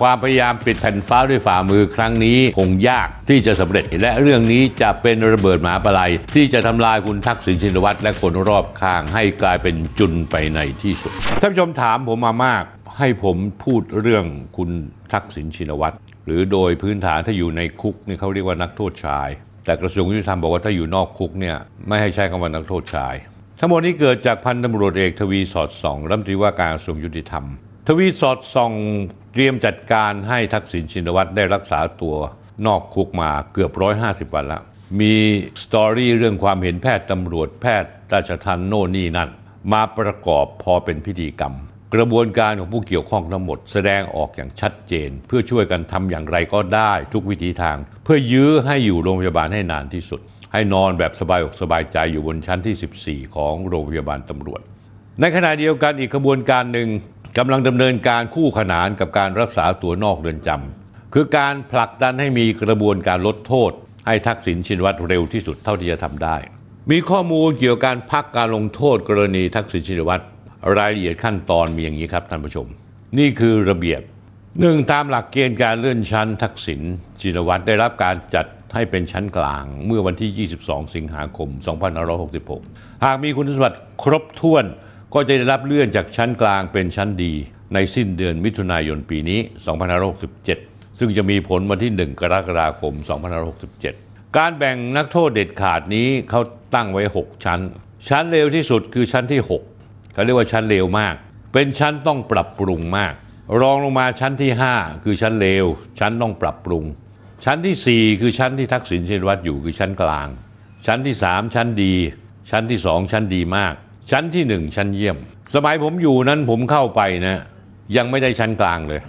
[0.00, 12.64] ความพยายามปิดแผ่นฟ้าด้วยฝ่ามือครั้งนี้คงยากที่จะสำเร็จ และเรื่องนี้จะเป็นระเบิดหมาปลายที่จะทำลายคุณทักษิณชินวัตรและคนรอบข้างให้กลายเป็นจุนไปในที่สุดท่านผู้ชมถามผมมามาก
[12.98, 14.24] ให้ผมพูดเรื่อง
[14.56, 14.70] คุณ
[15.12, 19.28] ทักษิณชินวัตรหรือโดยพื้นฐานถ้าอยู่ในคุกนี่เขาเรียกว่านักโทษชาย
[19.64, 21.56] แต่กระทรวงยุติธรรมบอกว่าถ้าอยู่นอกคุกเนี่ย
[21.88, 23.14] ไม่ให้ใช้คำว่านักโทษชาย
[23.58, 27.46] ทั้งหมดนี้เกิดจากพันตำรวจเอกทวีสอดส่องรัฐมนตรีว่าการกระทรวงยุติธรรม
[27.86, 28.72] ทวีสอดส่อง
[29.32, 32.16] เตรียมจัดการให้ทักษิณชินวัตรได้รักษาตัว
[32.66, 33.72] นอกคุกมาเกือบ
[34.28, 34.62] 150 วันแล้ว
[35.00, 35.14] มี
[35.62, 39.30] สตอรี่เรื่องความเห็นแพทย์ตำรวจแพทย์ราชทันโน่นนี่นั่น
[39.72, 41.54] มาประกอบพอเป็นพิธีกรรม
[41.94, 50.20] กระบวนการของผู้เกี่ยวข้องทั้งหมด แสดงออกอย่างชัดเจน เพื่อช่วยกันทำอย่างไรก็ได้ทุกวิถีทาง เพื่อยื้อให้อยู่โรงพยาบาลให้นานที่สุด
[50.52, 54.60] ให้นอนแบบสบายอกสบายใจอยู่บนชั้นที่ 14 ของโรงพยาบาลตำรวจ
[55.20, 56.88] ในขณะเดียวกันอีกขบวนการหนึ่ง
[57.38, 63.72] กำลังดำเนินการคู่ขนานกับการรักษาตัวนอกเรือนจำคือการผลักดันให้มีกระบวนการลดโทษ
[64.06, 66.36] ให้ทักษิณชินวัตรเร็วที่สุดเท่าที่จะทำได้
[66.90, 70.24] มีข้อมูลเกี่ยวกับการพักการลงโทษกรณีทักษิณชินวัตร
[70.76, 72.66] รายละเอียดขั้นตอนมีอย่างนี้ครับท่านผู้ชม
[73.18, 74.00] นี่คือระเบียบ
[74.60, 76.80] หนึ่งตามหลักเกณฑ์การเลื่อนชั้นทักษิณ
[77.20, 81.48] ชินวัตรได้รับการจัดให้เป็นชั้นกลางเมื่อวันที่ 22 สิงหาคม
[82.26, 84.64] 2566 หากมีคุณสมบัติครบถ้วน
[85.14, 87.32] ก็จะได้รับเลื่อนจากชั้นกลางเป็นชั้นดี
[87.74, 89.40] ในสิ้นเดือนมิถุนายนปีนี้
[90.18, 92.94] 2567 ซึ่งจะมีผลวันที่ 1 กรกฎาคม
[93.64, 96.40] 2567 การแบ่งนักโทษเด็ดขาดนี้เขา
[96.74, 97.60] ตั้งไว้ 6 ชั้น
[98.08, 99.40] ชั้นเร็วที่สุดคือชั้นที่
[99.76, 101.14] 6เขาเรียกว่าชั้นเลวมาก
[101.52, 103.14] เป็นชั้นต้องปรับปรุงมาก
[103.60, 105.64] รองลงมาชั้นที่ 5 คือชั้นเลว
[105.98, 106.84] ชั้นต้องปรับปรุง
[107.44, 110.28] ชั้นทีสี่4 คือชั้นที่ทักษิณชินวัตรอยู่คือชั้นกลาง
[110.86, 111.94] ชั้นที่ 3 ชั้นดี
[112.50, 113.74] ชั้นที่ 2 ชั้นดีมาก
[114.10, 115.16] ชั้นที่1ชั้นเยี่ยม
[115.54, 117.40] สมัยผมอยู่นั้นผมเข้าไปนะ
[117.96, 119.00] ยังไม่ได้ชั้นกลางเลย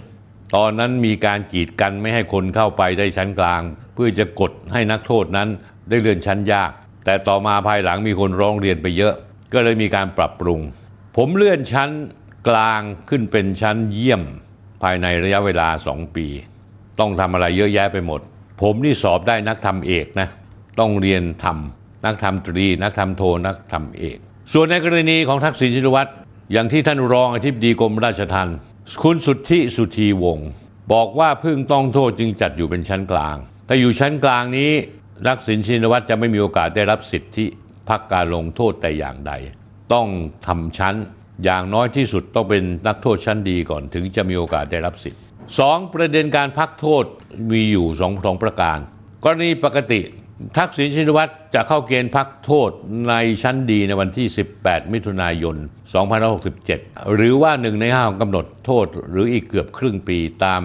[0.56, 3.62] ตอนนั้นมีการกีดกันไม่ให้คนเข้าไปได้ชั้นกลาง
[3.94, 5.48] เพื่อจะกดให้นักโทษนั้น
[5.88, 6.70] ได้เลื่อนชั้นยาก
[7.04, 9.14] แต่ต่อมาภายหลังมีคนร้องเรียนไปเยอะ
[9.52, 10.60] ก็เลยมีการปรับปรุง
[11.16, 11.90] ผมเลื่อนชั้น
[12.48, 14.22] กลางขึ้นเป็นชั้นเยี่ยม
[14.82, 16.26] ภายในระยะเวลา2ปี
[17.00, 18.20] ต้องทำอะไรเยอะแยะไปหมด
[18.62, 20.28] ผมนี่สอบได้นักทำเอกนะ
[20.78, 24.18] ต้องเรียนทำนักทำตรี นักทำโทนักทำเอก
[24.54, 26.10] ส่วนในกรณีของทักษิณชินวัตร
[26.52, 28.56] อย่างที่ท่านรองอธิบดีกรมราชทัณฑ์
[29.02, 30.48] คุณสุทธิสุธีวงศ์
[30.92, 33.36] บอกว่าเพิ่งต้องโทษจึงจัดอยู่เป็นชั้นกลาง
[33.66, 34.70] แต่อยู่ชั้นกลางนี้
[35.26, 37.46] ทักษิณชินวัตรจะไม่มีโอกาสได้รับสิทธิ
[37.88, 39.32] พักการลงโทษแต่อย่างใด
[39.92, 40.06] ต้อง
[40.46, 40.94] ทำชั้น
[41.44, 45.20] อย่างน้อยที่สุดต้องเป็นนักโทษชั้นดีก่อนถึงจะมีโอกาสได้รับสิทธิ์
[45.58, 47.04] สองประเด็นการพักโทษ
[47.50, 48.78] มีอยู่สองสองประการ
[49.24, 50.00] กรณีปกติ
[50.56, 52.70] ทักษิณชินวัตรจะเข้าเกณฑ์พักโทษ
[53.08, 54.26] ในชั้นดีในวันที่
[54.58, 55.56] 18 มิถุนายน
[56.34, 60.62] 2567 หรือว่าหนึ่งในห้าของกำหนดโทษหรืออีกเกือบครึ่งปีตาม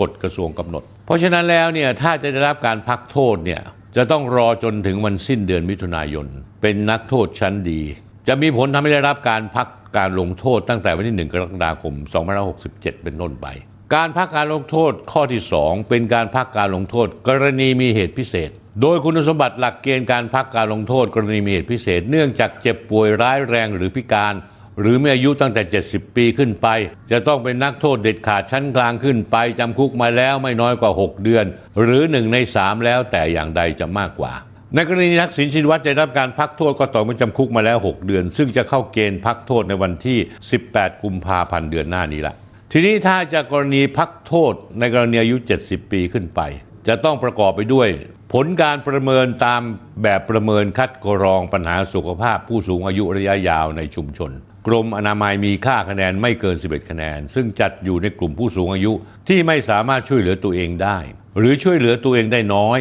[0.00, 3.60] กฎกระทรวงกำหนด เพราะฉะนั้นแล้วเนี่ยถ้าจะได้รับการพักโทษเนี่ย
[3.96, 6.26] จะต้องรอจนถึงวันสิ้นเดือนมิถุนายน
[6.62, 7.80] เป็นนักโทษชั้นดี
[8.28, 9.68] จะมีผลทำให้ได้รับการพัก
[9.98, 11.94] การลงโทษตั้งแต่วันที่ 1 กรกฎาคม
[12.48, 13.46] 2567 เป็นต้นไป
[13.94, 18.50] การพักการลงโทษข้อที่ 2 เป็นการพักการลงโทษ กรณีมีเหตุพิเศษ
[18.80, 24.34] โดยคุณสมบัติหลักเกณฑ์การพักการลงโทษกรณีมีเหตุพิเศษ เนื่องจากเจ็บป่วยร้ายแรงหรือพิการ
[24.80, 26.68] หรือมีอายุตั้งแต่ 70 ปีขึ้นไป
[27.10, 31.44] จะต้องเป็นนักโทษเด็ดขาดชั้นกลางขึ้นไป จำคุกมาแล้วไม่น้อยกว่า 6 เดือน
[31.82, 34.32] หรือ 1 ใน 3 แล้วแต่อย่างใดจะมากกว่า
[34.74, 40.18] ในกรณีทักษิณชินวัตรจะได้รับการพักโทษก็ต่อเมื่อจำคุกมาแล้ว 6 เดือน ซึ่งจะเข้าเกณฑ์พักโทษในวันที่
[40.60, 42.34] 18 กุมภาพันธ์เดือนหน้านี้ละ
[42.72, 46.40] ทีนี้ถ้าจะกรณีพักโทษในกรณีอายุ 70 ปีขึ้นไป
[46.88, 47.88] จะต้องประกอบไปด้วย
[48.34, 49.62] ผลการประเมินตาม
[50.02, 54.30] แบบประเมินคัดกรองปัญหาสุขภาพผู้สูงอายุระยะยาวในชุมชน
[54.66, 58.92] กรมอนามัยมีค่าคะแนนไม่เกิน 11 คะแนน ซึ่งจัดอยู่ในกลุ่มผู้สูงอายุ
[59.28, 60.98] ที่ไม่สามารถช่วยเหลือตัวเองได้
[61.38, 62.78] หรือช่วยเหลือตัวเองได้น้อย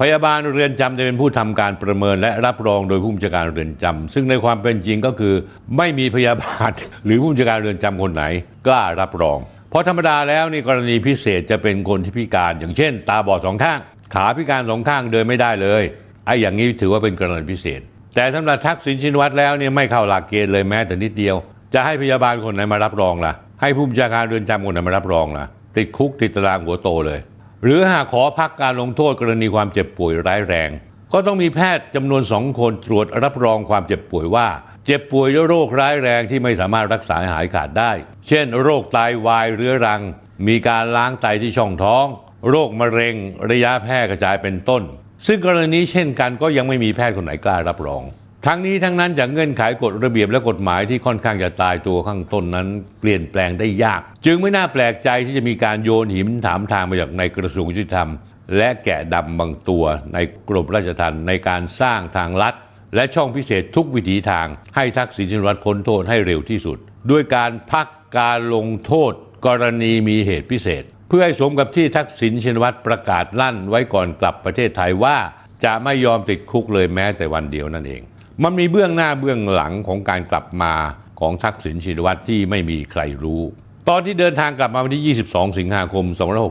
[0.00, 5.34] พยาบาลเรือนจำจะเป็นผู้ทำการประเมินและรับรองโดยผู้บัญชาการเรือนจำซึ่งในความเป็นจริงก็คือ
[5.76, 6.70] ไม่มีพยาบาล
[7.04, 8.24] หรือผู้บัญชาการเรือนจำคนไหน
[8.66, 9.38] กล้ารับรอง
[9.70, 13.80] เพราะธรรมดาแล้วนี่กรณีพิเศษจะเป็นคนที่พิการอย่างเช่น ตาบอดสองข้าง
[14.14, 15.82] ขาพิการสองข้างเดินไม่ได้เลย
[16.26, 17.80] ไอ้อย่างนี้ถือว่าเป็นกรณีพิเศษ
[18.14, 21.36] แต่สำหรับทักษิณชินวัตรแล้วเนี่ยไม่เข้าหลักเกณฑ์เลยแม้แต่นิดเดียว
[21.74, 25.44] จะให้พยาบาลคนไหนมารับรองล่ะ ให้ผู้บัญชาการเรือนจำคนไหนมารับรองล่ะ
[25.76, 27.20] ติดคุกติดตารางหัวโตเลย
[27.62, 30.70] หรือหากขอพักการลงโทษกรณีความเจ็บป่วยร้ายแรง
[31.12, 34.48] ก็ต้องมีแพทย์จำนวนสองคนตรวจรับรองความเจ็บป่วยว่า
[34.86, 37.92] เจ็บป่วยด้วยโรคร้ายแรงที่ไม่สามารถรักษาหายขาดได้
[38.28, 40.02] เช่น โรคไตาวายเรื้อรัง
[40.48, 42.06] มีการล้างไตที่ช่องท้อง
[42.48, 43.14] โรคมะเร็ง
[43.50, 44.82] ระยะแพร่กระจายเป็นต้น
[45.26, 48.02] ซึ่งกรณีเช่นกันก็ยังไม่มีแพทย์คนไหนกล้ารับรอง
[48.46, 52.68] ทั้งนี้ทั้งนั้นจากเงื่อนไขกฎระเบียบและกฎหมายที่ค่อนข้างจะตายตัวข้างต้นนั้น
[53.00, 58.10] เปลี่ยนแปลงได้ยาก จึงไม่น่าแปลกใจที่จะมีการโยนหินถามทางมาจากในกระทรวงยุติธรรม
[58.56, 60.18] และแกะดำบางตัวใน
[60.48, 62.54] กรมราชทัณฑ์ในการสร้างทางลัด
[62.94, 64.46] และช่องพิเศษทุกวิถีทาง
[64.76, 66.78] ให้ทักษิณชินวัตรพ้นโทษให้เร็วที่สุด
[67.10, 67.86] ด้วยการพัก
[68.18, 69.12] การลงโทษ
[69.46, 75.16] กรณีมีเหตุพิเศษ เพื่อให้สมกับที่ทักษิณชินวัตรประกาศลั่นไว้ก่อนกลับประเทศไทยว่า
[75.64, 78.02] จะไม่ยอมติดคุกเลยแม้แต่วันเดียวนั่นเอง
[78.42, 80.74] มันมีเบื้องหน้าเบื้องหลังของการกลับมา
[81.20, 83.42] ของทักษิณชินวัตรที่ไม่มีใครรู้
[83.88, 86.04] ตอนที่เดินทางกลับมาวันที่ 22 สิงหาคม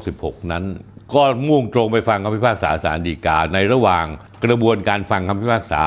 [0.04, 0.64] 2566 นั้น
[1.14, 4.06] ก็มุ่งตรงไปฟังคำพิพากษาศาลฎีกา ในระหว่าง
[4.46, 5.84] กระบวนการฟังคำพิพากษา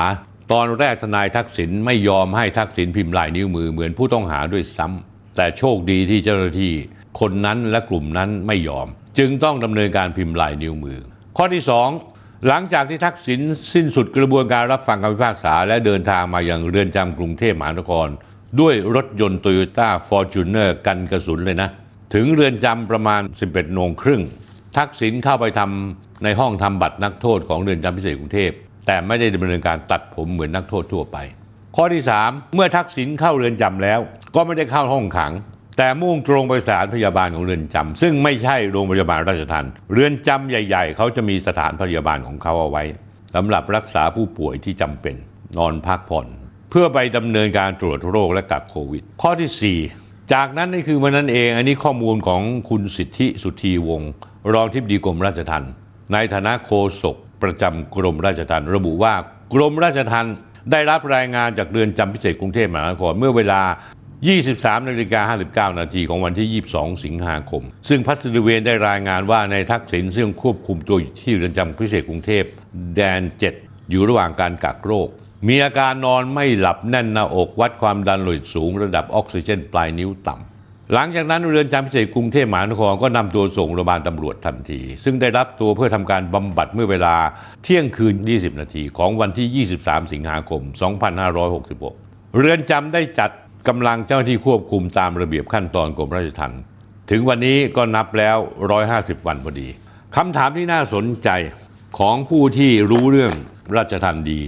[0.51, 6.73] ตอนแรกทนายทักษิณไม่ยอมให้ทักษิณพิมพ์ลายนิ้วมือเหมือนผู้ต้องหาด้วยซ้ำแต่โชคดีที่เจ้าหน้าที่
[7.19, 8.87] คนนั้นและกลุ่มนั้นไม่ยอม
[9.17, 10.99] จึงต้องดำเนินการพิมพ์ลายนิ้วมือ
[11.37, 11.89] ข้อที่สอง
[12.47, 13.39] หลังจากที่ทักษิณ
[13.73, 18.07] สิ้นสุดกระบวนการรับฟังคำพิพากษา และเดินทางมายังเรือนจำกรุงเทพมหานคร
[18.59, 21.69] ด้วยรถยนต์ Toyota Fortuner กันกระสุนเลยนะ
[22.13, 24.21] ถึงเรือนจำประมาณ 11โมงครึ่ง
[24.77, 28.51] ทักษิณเข้าไปทำในห้องทำบัตรนักโทษของเรือนจำพิเศษกรุงเทพ
[28.85, 31.17] แต่ไม่ได้ดำเนินการตัดผมเหมือนนักโทษทั่วไป
[31.75, 33.99] ข้อที่ 3 เมื่อทักษิณเข้าเรือนจำแล้ว
[34.35, 35.31] ก็ไม่ได้เข้าห้องขัง
[35.77, 42.83] แต่มุ่งตรงไปสถานพยาบาลของเรือนจำซึ่งไม่ใช่โรงพยาบาลราชทัณฑ์เรือนจำใหญ่ ๆ เขาจะมีสถานพยาบาลของเขาเอาไว้
[43.35, 45.15] สำหรับรักษาผู้ป่วยที่จำเป็น
[45.57, 46.27] นอนพักผ่อน
[46.69, 54.11] เพื่อไปดำเนินการตรวจโรคและกักโควิด ข้อที่ 4 จากนั้นนี่คือวันนั้นเอง อันนี้ข้อมูลของคุณสิทธิสุธีวงศ์
[54.53, 55.71] รองทิบดีกรมราชทัณฑ์
[56.13, 56.71] ในฐานะโฆ
[57.03, 59.13] ษกประจำกรมราชทัณฑ์ระบุว่า
[59.53, 60.35] กรมราชทัณฑ์
[60.71, 63.61] ได้รับรายงานจากเรือนจำพิเศษกรุงเทพมหานครเมื่อเวลา
[64.29, 72.43] 23นาฬิกา59 นาทีของวันที่ 22 สิงหาคม ซึ่งพัสดุเวนได้รายงานว่าในทักษิณซึ่งควบคุมตัวอยู่ที่เรือนจำพิเศษกรุงเทพ
[72.95, 73.21] แดน
[73.55, 75.07] 7 อยู่ระหว่างการกักโรค
[75.47, 87.15] มีอาการนอนไม่หลับแน่นหน้าอกวัดความดันโลหิตสูงระดับออกซิเจนปลายนิ้วต่ำหลังจากนั้นเรือนจำพิเศษกรุงเทพมหานครก็นำตัวส่งโรงพยาบาลตำรวจทันที ซึ่งได้รับตัวเพื่อทำการบำบัดเมื่อเวลา
[87.63, 90.61] เที่ยงคืน 20 นาทีของวันที่ 23 สิงหาคม
[91.49, 93.31] 2566 เรือนจำได้จัด
[93.67, 96.61] กำลังเจ้าหน้าที่ควบคุมตามระเบียบขั้นตอนกรมราชทัณฑ์
[97.11, 98.37] ถึงวันนี้ก็นับแล้ว
[98.81, 99.67] 150 วันพอดี
[100.15, 101.29] คำถามที่น่าสนใจ
[101.99, 103.33] ของผู้ที่รู้เรื่อง
[103.77, 104.41] ราชทัณฑ์ดี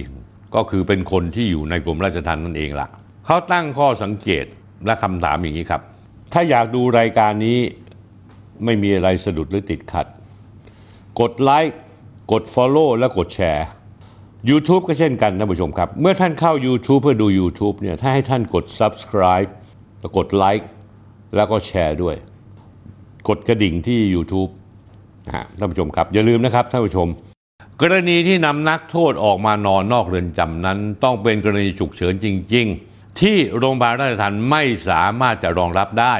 [0.54, 2.88] ก็คือเป็นคนที่อยู่ในกรมราชทัณฑ์นั่นเองล่ะ
[3.26, 4.44] เขาตั้งข้อสังเกต
[4.86, 5.82] และคำถามอย่างนี้ครับ
[6.32, 7.58] ถ้าอยากดูรายการนี้
[8.64, 10.06] ไม่มีอะไรสะดุดหรือติดขัด
[11.20, 11.78] กดไลค์
[12.32, 13.66] กด Follow และกดแชร์
[14.50, 19.50] YouTube ก็เช่นกันท่านผู้ชมครับ เมื่อท่านเข้า YouTube เพื่อดู YouTube เนี่ยถ้าให้ท่านกด Subscribe
[20.16, 20.68] กดไลค์
[21.36, 22.16] แล้วก็แชร์ด้วย
[23.28, 24.50] กดกระดิ่งที่ YouTube
[25.26, 27.08] นะฮะท่านผู้ชมครับ อย่าลืมนะครับท่านผู้ชม
[27.82, 36.14] กรณีที่นำนักโทษออกมานอนนอกเรือนจำนั้น ต้องเป็นกรณีฉุกเฉินจริง ๆ ที่โรงพยาบาลราชทัณฑ์ไม่สามารถจะรองรับได้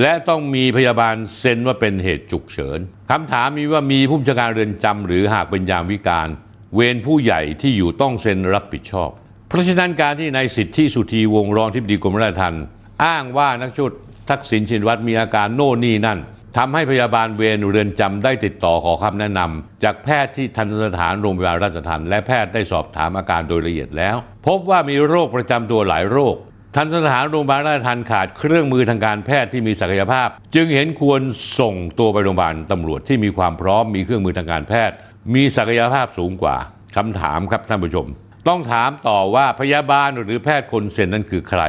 [0.00, 2.78] และต้องมีพยาบาลเซ็นว่าเป็นเหตุฉุกเฉิน
[3.10, 6.28] คำถามมีว่ามีผู้บัญชาการเรือนจำหรือหากเป็นยามวิการ
[6.74, 9.10] เวรผู้ใหญ่ที่อยู่ต้องเซ็นรับผิดชอบ
[9.48, 12.64] เพราะฉะนั้นการที่นายสิทธิสุธีวงรองทิบดีกรมราชทัณฑ์
[13.04, 13.92] อ้างว่านักโทษ
[14.30, 16.18] ทักษิณชินวัตรมีอาการโน่นนี่นั่น
[16.56, 24.16] ทำให้พยาบาลเวรเรือนจำได้ติดต่อขอคำแนะนำจากแพทย์ที่ทันสถานโรงพยาบาลราชทัณฑ์และแพทย์ได้สอบถามอาการโดยละเอียดแล้ว
[24.46, 26.36] พบว่ามีโรคประจำตัวหลายโรค
[26.76, 31.20] ทันสถานโรงพยาบาลราชทัณฑ์ขาดเครื่องมือทางการแพทย์ที่มีศักยภาพ จึงเห็นควร
[31.60, 34.96] ส่งตัวไปโรงพยาบาลตำรวจที่มีความพร้อมมีเครื่องมือทางการแพทย์
[35.34, 36.56] มีศักยภาพสูงกว่า
[36.96, 38.06] คำถามครับท่านผู้ชม
[38.48, 41.62] ต้องถามต่อว่าพยาบาลหรือแพทย์คนเซ็นนั้นคือใคร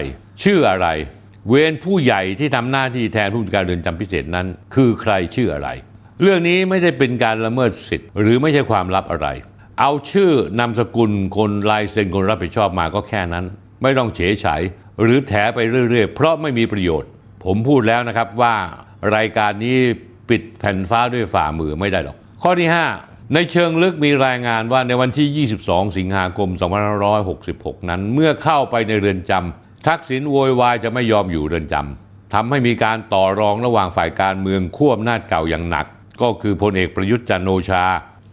[0.43, 0.87] ชื่ออะไร
[1.47, 5.69] เวรผู้ใหญ่ที่ทำหน้าที่แทนผู้จัดการเรือนจำพิเศษนั้น คือใครชื่ออะไร
[6.21, 9.27] เรื่องนี้ไม่ได้เป็นการละเมิดสิทธิ์ หรือไม่ใช่ความลับอะไร
[9.79, 13.45] เอาชื่อนามสกุลคนลายเซ็นคนรับผิดชอบมาก็แค่นั้น
[13.81, 14.61] ไม่ต้องเฉยเฉย
[15.01, 17.09] หรือแถไปเรื่อยๆ เพราะไม่มีประโยชน์
[17.45, 18.55] ผมพูดแล้วนะครับว่า
[19.15, 19.77] รายการนี้
[20.29, 22.77] ปิดแผ่นฟ้าด้วยฝ่ามือไม่ได้หรอก ข้อที่ 5
[23.33, 26.49] ในเชิงลึกมีรายงานว่าในวันที่ 22 สิงหาคม
[27.19, 35.85] 2566 นั้น เมื่อเข้าไปในเรือนจำทักษิณโวยวายจะไม่ยอมอยู่เรือนจำทำให้มีการต่อรองระหว่างฝ่ายการเมืองควบนาจเก่าอย่างหนัก
[36.21, 37.83] ก็คือพลเอกประยุทธ์จันโอชา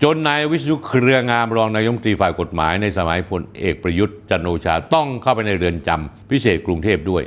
[0.03, 7.23] จนนายวิศนุเครืองามรองนายมตรีฝ่ายกฎหมายในสมัยพลเอกประยุทธ์จันโอชาต้องเข้าไปในเรือนจำพิเศษกรุงเทพด้วย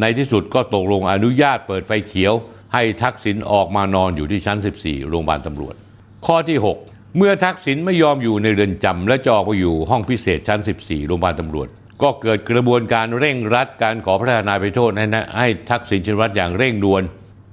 [0.00, 2.34] ในที่สุดก็ตกลงอนุญาตเปิดไฟเขียว
[2.74, 5.74] ให้ทักษิณออกมานอนอยู่ที่ชั้น 14 โรงพยาบาลตำรวจ
[6.26, 11.68] ข้อที่ 6 เมื่อทักษิณไม่ยอมอยู่ในเรือนจำและจะออกไปอยู่ห้องพิเศษชั้น 14 โรงพยาบาลตำรวจ
[12.02, 17.02] ก็เกิดกระบวนการเร่งรัดการขอพระราชทานไปโทษให้นะให้ทักษิณชินวัตรอย่างเร่งด่วน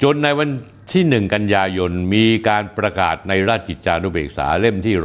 [0.03, 0.49] จนในวัน
[0.93, 4.95] ที่ 1 กันยายนมีการประกาศในราชกิจจานุเบกษาเล่มที่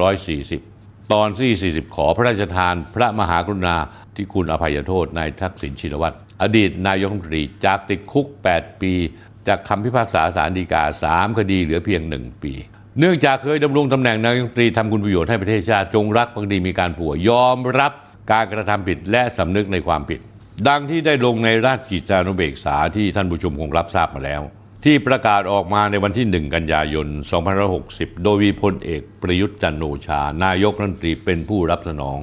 [0.71, 3.77] 140 ตอนที่ 40 ขอพระราชทานพระมหากรุณา
[4.15, 8.93] ที่คุณอภัยโทษนายทักษิณชินวัตรอดีตนายกรัฐมนตรีจากติดคุก 8 ปี
[9.49, 12.55] จากคำพิพากษาศาลฎีกา 3 คดีเหลือเพียง 1 ปี
[13.01, 17.93] เนื่องจากเคยดำรงตำแหน่งนายกรัฐมนตรีทำคุณประโยชน์ให้ประเทศชาติจงรักภักดีมีการผัวยอมรับ
[18.33, 20.21] การกระทำผิดและสำนึกในความผิด
[20.69, 24.43] ดังที่ได้ลงในราชกิจจานุเบกษาที่ท่านผู้ชมคงรับทราบมาแล้ว
[24.85, 27.07] ที่ประกาศออกมาในวันที่ 1 กันยายน
[27.65, 32.19] 2560 โดยมีพลเอกประยุทธ์จันทร์โอชา นายกรัฐมนตรีเป็นผู้รับสนอง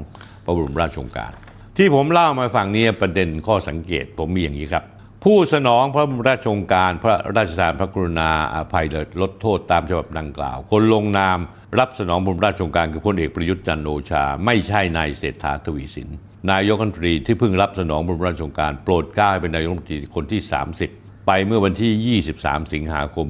[0.45, 1.31] พระบรมราชโองการ
[1.77, 4.83] ที่ผมเล่ามาฝั่งนี้ประเด็นข้อสังเกตผมมีอย่างนี้ครับ
[5.27, 8.85] ผู้สนองพระบรมราชโองการ พระราชทานพระกรุณาอภัย
[9.21, 11.37] ลดโทษตามฉบับดังกล่าว คนลงนาม
[11.79, 16.09] รับสนองบรมราชโองการคือพลเอกประยุทธ์จันโอชา ไม่ใช่นายเศรษฐาทวีสิน
[16.51, 20.41] นายกรัฐมนตรีที่เพิ่งรับสนองบรมราชโองการ โปรดเกล้าให้เป็นนายกรัฐมนตรีคนที่
[20.85, 23.27] 30 ไปเมื่อวันที่ 23 สิงหาคม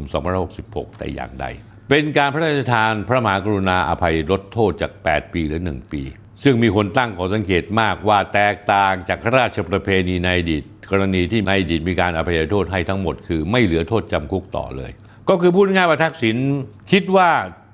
[0.48, 1.46] 2566 แต่อย่างใด
[1.90, 6.02] เป็นการพระราชทานพระมหากรุณาอภัยลดโทษจาก 8 ปีหรือ 1 ปี
[6.44, 14.92] ซึ่งมีคนตั้งข้อสังเกตมากว่าแตกต่างจากราชประเพณีในอดีต กรณีที่ในอดีตมีการอภัยโทษให้ทั้งหมด คือไม่เหลือโทษจำคุกต่อเลย
[15.30, 16.38] ก็คือพูดง่ายว่าทักษิณ
[16.92, 17.30] คิดว่า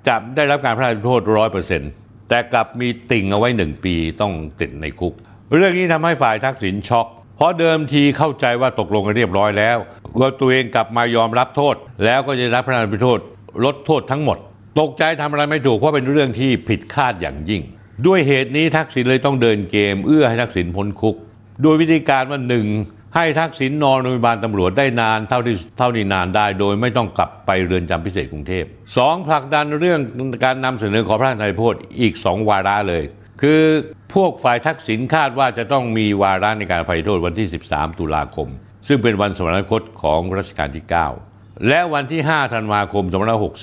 [0.08, 1.92] จะได้รับการพระราชโทษร้อยเปอร์เซ็นต์
[2.30, 5.13] แต่กลับมีติ่งเอาไว้หนึ่งปีต้องติดในคุก
[5.56, 9.78] เรื่องนี้ทำให้ฝ่ายทักษิณช็อก เพราะเดิมทีเข้าใจว่าตกลงกันเรียบร้อยแล้ว
[10.20, 11.75] ว่าตัวเองกลับมายอมรับโทษ
[12.06, 13.20] แล้วก็จะรับพระราชโทษ
[13.66, 14.38] ลดโทษทั้งหมด
[14.80, 17.62] ตกใจทำอะไรไม่ถูกเพราะเป็นเรื่องที่ผิดคาดอย่างยิ่ง
[18.06, 21.16] ด้วยเหตุนี้ทักษิณเลยต้องเดินเกม เอื้อให้ทักษิณพ้นคุก
[21.62, 22.66] โดยวิธีการว่าหนึ่ง
[23.16, 28.66] ให้ทักษิณนอนโรงพยาบาลตำรวจได้นานเท่าที่เท่าที่นานได้ โดยไม่ต้องกลับไปเรือนจำพิเศษกรุงเทพ
[28.98, 30.00] สองผลักดันเรื่อง
[30.46, 33.04] การนำเสนอขอพระราชทานโทษอีกสองวาระเลย
[33.42, 33.62] คือ
[34.13, 38.48] พวกฝ่ายทักษิณคาดว่าจะต้องมีวาระในการอภัยโทษวันที่ 13 ตุลาคม
[38.88, 40.86] ซึ่งเป็นวันสมรรคตของรัชกาลที่
[41.25, 43.06] 9 และวันที่ 5 ธันวาคม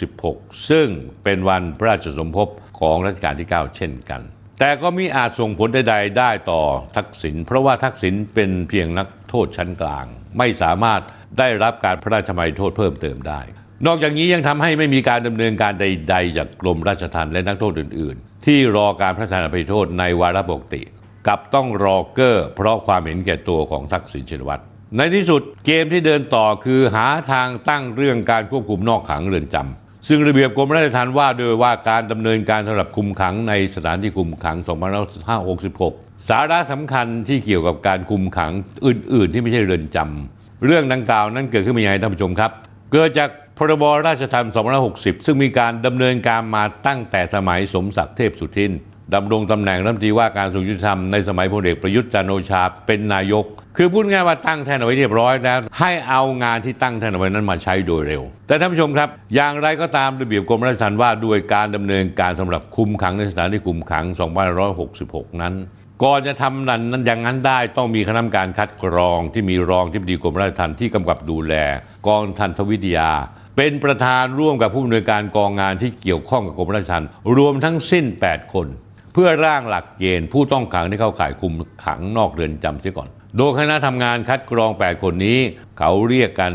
[0.05, 0.89] 2566 ซึ่ง
[1.25, 2.49] เป็นวันพระราชสมภพ
[2.81, 4.21] ของรัชกาลที่ 9 เช่นกัน
[4.61, 6.63] แต่ก็มีอาจส่งผลใดๆได้ต่อ
[6.97, 10.07] ทักษิณเพราะว่าทักษิณเป็นเพียงนักโทษชั้นกลาง
[10.39, 11.01] ไม่สามารถ
[11.39, 13.41] ได้รับการพระราชทานโทษเพิ่มเติมได้
[13.87, 20.83] นอกจากนี้ยังทำให้ไม่มีการดำเนินการใด ๆ จากกรมราชทัณฑ์และนักโทษอื่น ๆ ที่รอการพระราชทานอภัยโทษในวาระปกติ
[21.27, 24.63] กับต้องรอเกอร์ เพราะความเห็นแก่ตัวของทักษิณชินวัตร
[24.97, 34.57] ในที่สุดเกมที่เดินต่อคือหาทางตั้งเรื่องการควบคุมนอกขังเรือนจำ ซึ่งระเบียบกรมราชทัณฑ์ว่าโดยว่าการดำเนินการสำหรับคุมขังในสถานที่คุมขัง
[35.43, 38.53] 2566 สาระสำคัญที่เกี่ยวกับการคุมขัง
[38.87, 42.51] อื่น ๆ ที่ไม่ใช่เรือนจำเรื่องดังกล่าวนั้นเกิดขึ้นมาอย่างไรท่านผู้ชมครับ
[42.93, 44.53] เกิดจากพรบราชทัณฑ์
[44.89, 48.73] 2560 ซึ่งมีการดำเนินการมาตั้งแต่สมัยสมศักดิ์เทพสุทิน
[49.15, 53.45] ดำรงตำแหน่งรัฐมนตรีว่าการกระทรวงยุติธรรมในสมัยพลเอกประยุทธ์จันโอชาเป็นนายก
[53.79, 64.05] คือพูดง่ายว่าตั้งแท่นเอาไว้เรียบร้อยแล้วให้เอางานที่ตั้งแท่นเอาไว้นั้นมาใช้โดยเร็ว แต่ท่านผู้ชมครับ อย่างไรก็ตามระเบียบกรมราชทัณฑ์ว่าด้วยการดำเนินการสำหรับคุมขังในสถานที่คุมขัง
[64.73, 65.55] 2566 นั้น
[66.03, 71.55] ก่อนจะทำนั้นนั้นอย่างนั้นได้ต้องมีคณะกรรมการคัดกรองที่มีรองที่ดีกรมราชทัณฑ์ที่กำกับดูแล
[72.07, 73.11] กองทันทวิทยา
[73.57, 78.67] เป็นประธานร่วมกับผู้อำนวยการกองงานที่เกี่ยวข้องกับกรมราชทัณฑ์รวมทั้งสิ้น 8 คน
[79.13, 81.55] เพื่อร่างหลักเกณฑ์ผู้ต้องขังที่เข้าข่ายคุม
[81.85, 85.39] ขังนอกเรือนจำเสียก่อน โดยคณะทำงานคัดกรอง 8 คนนี้
[85.79, 86.53] เขาเรียกกัน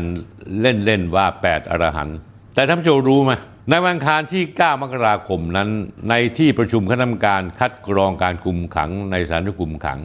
[0.60, 2.16] เล่น ๆ ว่า 8 อรหันต์
[2.54, 3.32] แต่ท่านผู้ชมรู้ไหม
[3.70, 5.68] ในวันคารที่ 9 มกราคมนั้น
[6.10, 10.00] ในที่ประชุมคณะกรรมการคัดกรองการคุมขังในสถานคุมขัง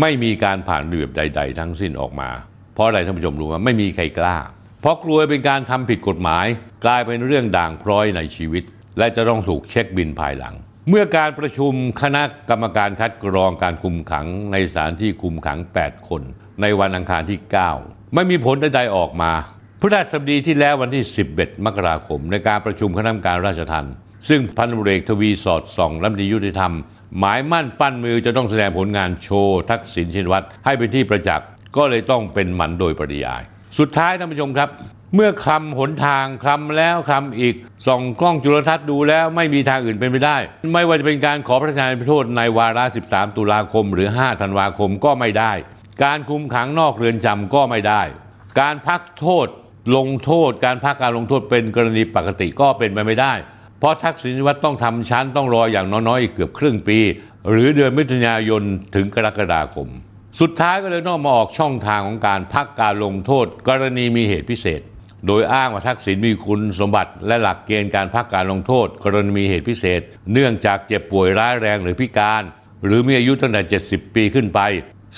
[0.00, 2.30] ไม่มีการผ่านระเบียบใด ๆ ทั้งสิ้นออกมา
[2.74, 4.36] เพราะอะไรท่านผู้ชมรู้ไหมไม่มีใครกล้า
[4.80, 6.46] เพราะกลัวเป็นการทำผิดกฎหมาย
[6.84, 8.64] กลายเป็นเรื่องด่างพร้อยในชีวิต
[8.98, 10.54] และจะต้องถูกเช็คบินภายหลัง
[10.88, 11.72] เมื่อการประชุม
[12.02, 16.22] คณะกรรมการคัดกรองการคุมขังในสถานที่คุมขัง 8 คน
[16.62, 17.38] ในวันอังคารที่
[17.76, 19.32] 9 ไม่มีผลใดๆออกมา
[19.80, 23.94] พฤหัสบดีที่แล้ววันที่ 11 มกราคม ในการประชุมคณะกรรมการราชทัณฑ์
[24.28, 26.72] ซึ่งพันตำรวจเอกทวีสอดส่องรัฐมนตรียุติธรรม
[27.18, 33.42] หมายมั่นปั้นมือจะต้องแสดงผลงานโชว์ทักษิณชินวัตรให้เป็นที่ประจักษ์ก็เลยต้องเป็นหมันโดยปริยาย
[33.78, 34.68] สุดท้ายท่านผู้ชมครับ
[35.14, 37.54] เมื่อคลำหนทางคลำแล้วคลำอีก
[37.86, 40.36] ส่องกล้องจุลทรรศน์ดูแล้วไม่มีทางอื่นเป็นไปได้
[40.72, 45.52] ไม่ว่าจะเป็นการขอพระราชทานโทษในวาระ 13 ตุลาคม หรือ 5 ธันวาคมก็ไม่ได้
[46.04, 48.02] การคุมขังนอกเรือนจำก็ไม่ได้
[48.60, 49.46] การพักโทษ
[49.96, 53.32] ลงโทษ การพักการลงโทษเป็นกรณีปกติก็เป็นไปไม่ได้
[53.78, 56.98] เพราะทักษิณวัตรต้องทำชั้นต้องรออย่างน้อยๆอีกเกือบครึ่งปี
[57.50, 58.62] หรือเดือนมิถุนายน
[58.94, 59.88] ถึงกรกฎาคม
[60.40, 64.80] สุดท้ายก็เลยต้องมาออกช่องทางของการพักการลงโทษ กรณีมีเหตุพิเศษ
[65.26, 70.00] โดยอ้างว่าทักษิณมีคุณสมบัติและหลักเกณฑ์การพักการลงโทษ กรณีมีเหตุพิเศษ
[70.32, 72.42] เนื่องจากเจ็บป่วยร้ายแรงหรือพิการ
[72.84, 74.60] หรือมีอายุตั้งแต่ 70 ปีขึ้นไป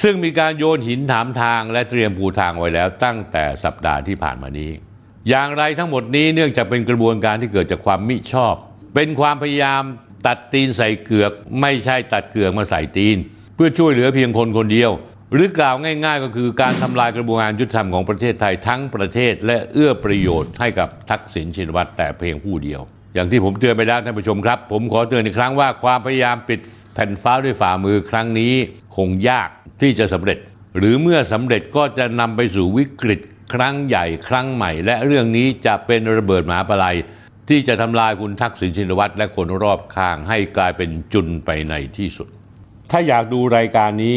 [0.02, 4.70] ซึ่งมีการโยนหินถามทางและเตรียมปูทางไว้แล้วตั้งแต่สัปดาห์ที่ผ่านมานี้
[5.28, 8.54] อย่างไรทั้งหมดนี้เนื่องจากเป็นกระบวนการที่เกิดจากความมิชอบ
[8.94, 9.82] เป็นความพยายาม
[10.26, 13.16] ตัดตีนใส่เกือก ไม่ใช่ตัดเกือกมาใส่ตีน
[13.54, 14.90] เพื่อช่วยเหลือเพียงคนคนเดียว
[15.32, 22.80] หรือกล่าวง่าย ๆ ก็คือการทำลายกระบวนการยุติธรรมของประเทศไทยทั้งประเทศ และเอื้อประโยชน์ให้กับทักษิณชินวัตรแต่เพียงผู้เดียว
[23.14, 26.60] อย่างที่ผมเตือนไปแล้วท่านผู้ชมครับ ผมขอเตือนอีกครั้งว่าความพยายามปิด
[26.94, 28.52] แผ่นฟ้าด้วยฝ่ามือครั้งนี้
[28.96, 29.48] คงยาก
[29.80, 30.38] ที่จะสำเร็จ
[30.78, 33.20] หรือเมื่อสำเร็จก็จะนำไปสู่วิกฤต
[33.54, 36.96] ครั้งใหญ่ครั้งใหม่ และเรื่องนี้จะเป็นระเบิดหมาปลัย
[37.48, 42.28] ที่จะทำลายคุณทักษิณชินวัตรและคนรอบข้างให้กลายเป็นจุนไปในที่สุด
[42.90, 44.16] ถ้าอยากดูรายการนี้